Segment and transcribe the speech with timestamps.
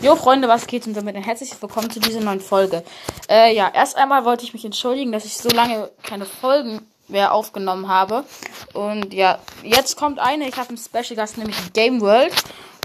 [0.00, 2.82] Jo Freunde, was geht und damit ein herzliches Willkommen zu dieser neuen Folge.
[3.28, 7.32] Äh, ja, erst einmal wollte ich mich entschuldigen, dass ich so lange keine Folgen mehr
[7.34, 8.24] aufgenommen habe.
[8.72, 10.48] Und ja, jetzt kommt eine.
[10.48, 12.32] Ich habe einen Special Gast, nämlich Game World.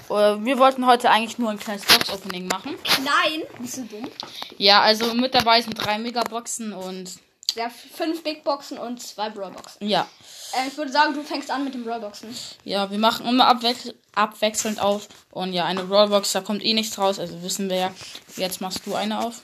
[0.10, 2.76] Äh, wir wollten heute eigentlich nur ein kleines Box-Opening machen.
[3.04, 4.10] Nein, bist du dumm?
[4.58, 7.12] Ja, also mit dabei sind drei Megaboxen und
[7.56, 9.88] Ja, fünf Big Boxen und zwei Brawl Boxen.
[9.88, 10.06] ja.
[10.54, 12.36] Äh, ich würde sagen, du fängst an mit den Brawl Boxen.
[12.66, 15.08] Ja, wir machen immer abwech abwechselnd auf.
[15.32, 17.92] Und ja, eine Rollbox, da kommt eh nichts raus, also wissen wir ja.
[18.36, 19.44] Jetzt machst du eine auf.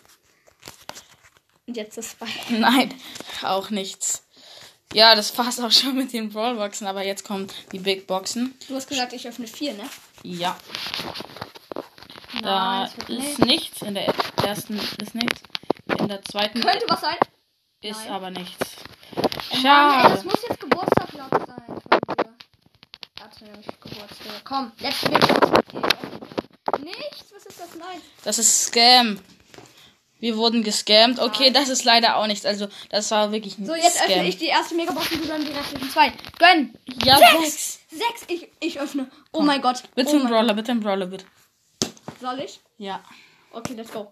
[1.67, 2.27] Und jetzt das zwei.
[2.49, 2.93] Nein,
[3.43, 4.23] auch nichts.
[4.93, 8.55] Ja, das war's auch schon mit den Brawlboxen, aber jetzt kommen die Big Boxen.
[8.67, 9.89] Du hast gesagt, ich öffne vier, ne?
[10.23, 10.57] Ja.
[12.41, 13.45] Da wird ist nicht.
[13.45, 13.81] nichts.
[13.84, 15.41] In der ersten ist nichts.
[15.98, 17.15] In der zweiten Könnte was sein.
[17.81, 18.12] ist nein.
[18.12, 18.76] aber nichts.
[19.15, 20.23] Mann, ey, das Schade.
[20.23, 22.34] muss jetzt Geburtstag sein von dir.
[23.20, 24.40] Warte, nicht Geburtstag.
[24.51, 25.09] Komm, letzte.
[25.09, 25.29] Nichts?
[27.33, 27.69] Was ist das?
[27.79, 28.01] Nein.
[28.25, 29.17] Das ist Scam.
[30.19, 31.21] Wir wurden gescammt.
[31.21, 32.45] Okay, das ist leider auch nichts.
[32.45, 34.09] Also, das war wirklich ein So, jetzt Scam.
[34.09, 36.11] öffne ich die erste Megabox und du dann die restlichen zwei.
[36.37, 36.73] Gönn!
[37.05, 37.41] Ja, Sechs!
[37.41, 37.79] sechs.
[37.91, 38.23] Sechs!
[38.27, 39.09] Ich, ich öffne.
[39.31, 39.84] Oh mein Gott.
[39.95, 41.23] Bitte oh ein mein Brawler, bitte ein Brawler, bitte.
[42.20, 42.59] Soll ich?
[42.77, 43.01] Ja.
[43.54, 44.11] Okay, let's go.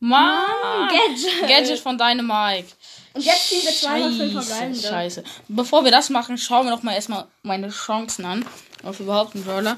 [0.00, 0.88] Mann!
[0.90, 1.48] Gadget.
[1.48, 2.66] Gadget von Dynamite.
[3.14, 4.88] Und jetzt ziehen wir zweimal fünf Scheiße, verbleibende.
[4.88, 5.22] scheiße.
[5.46, 8.44] Bevor wir das machen, schauen wir doch mal erstmal meine Chancen an.
[8.86, 9.76] Auf überhaupt einen Brawler.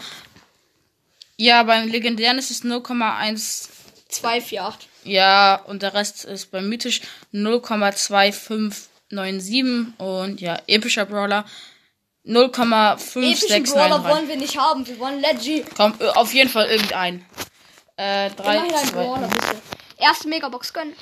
[1.38, 3.70] Ja, beim legendären ist es 0,1.
[4.08, 4.88] 2, 4, 8.
[5.04, 7.00] Ja, und der Rest ist beim mythisch
[7.32, 9.96] 0,2597.
[9.98, 11.46] Und ja, epischer Brawler
[12.24, 12.68] Epischen
[13.62, 14.04] Brawler 0,5693.
[14.04, 14.86] wollen wir nicht haben.
[14.86, 15.64] Wir wollen Leggy.
[15.74, 17.24] Komm, äh, auf jeden Fall irgendein.
[17.96, 19.56] Äh, 3, Immerhin ein 2, Brawler, bitte.
[19.96, 20.92] Erste Megabox gönnen.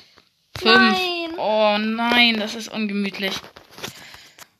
[0.59, 0.73] 5.
[0.73, 1.37] Nein.
[1.37, 3.35] Oh nein, das ist ungemütlich.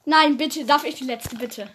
[0.04, 0.66] Nein, bitte.
[0.66, 1.70] Darf ich die letzte, bitte?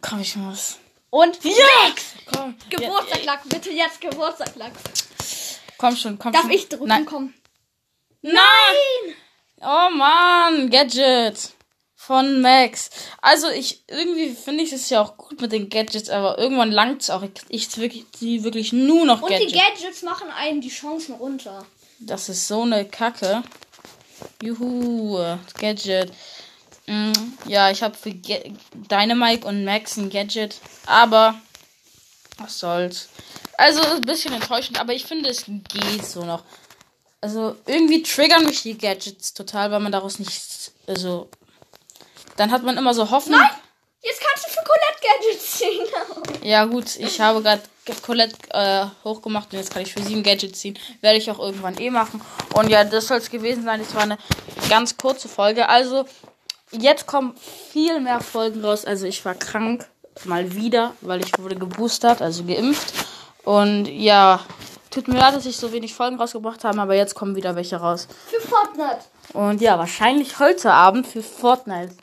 [0.00, 0.78] Komm, ich muss.
[1.14, 2.14] Und sechs.
[2.26, 3.48] Komm, Geburtstaglack.
[3.48, 4.72] Bitte jetzt Geburtstaglack.
[5.78, 6.50] komm schon, komm Darf schon.
[6.50, 6.88] ich drücken?
[6.88, 7.06] Nein.
[7.06, 7.34] Komm.
[8.22, 9.14] Nein!
[9.60, 11.52] Oh Mann, Gadget
[11.94, 12.90] von Max.
[13.22, 17.02] Also ich irgendwie finde ich es ja auch gut mit den Gadgets, aber irgendwann langt
[17.02, 17.22] es auch.
[17.22, 19.52] Ich, ich wirklich die wirklich nur noch Und Gadgets.
[19.52, 21.64] die Gadgets machen einen die Chancen runter.
[22.00, 23.44] das ist so eine Kacke.
[24.42, 25.16] Juhu,
[25.60, 26.12] Gadget.
[26.86, 27.12] Mm,
[27.46, 28.38] ja, ich habe für Ga
[28.74, 30.56] Dynamite und Max ein Gadget,
[30.86, 31.34] aber
[32.38, 33.08] was soll's.
[33.56, 36.42] Also ein bisschen enttäuschend, aber ich finde es geht so noch.
[37.20, 40.72] Also irgendwie triggern mich die Gadgets total, weil man daraus nichts.
[40.86, 41.28] Also
[42.36, 43.40] dann hat man immer so Hoffnung.
[43.40, 43.50] Nein!
[44.02, 45.86] Jetzt kannst du für Colette Gadgets ziehen.
[46.44, 47.62] Ja gut, ich habe gerade
[48.02, 50.78] Colette äh, hochgemacht und jetzt kann ich für sieben Gadgets ziehen.
[51.00, 52.20] Werde ich auch irgendwann eh machen.
[52.54, 53.80] Und ja, das soll es gewesen sein.
[53.80, 54.18] Das war eine
[54.68, 55.70] ganz kurze Folge.
[55.70, 56.04] Also
[56.70, 57.34] jetzt kommen
[57.70, 58.84] viel mehr Folgen raus.
[58.84, 59.86] Also ich war krank
[60.24, 62.94] mal wieder, weil ich wurde geboostert, also geimpft.
[63.44, 64.40] Und ja,
[64.90, 67.76] tut mir leid, dass ich so wenig Folgen rausgebracht habe, aber jetzt kommen wieder welche
[67.76, 68.08] raus.
[68.28, 69.00] Für Fortnite.
[69.32, 71.94] Und ja, wahrscheinlich heute Abend für Fortnite.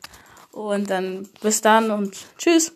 [0.52, 2.72] Und dann bis dann und tschüss.